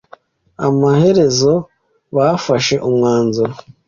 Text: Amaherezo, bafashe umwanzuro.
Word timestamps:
Amaherezo, 0.67 1.53
bafashe 2.15 2.75
umwanzuro. 2.87 3.53